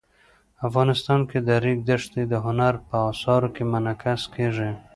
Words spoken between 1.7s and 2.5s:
دښتې د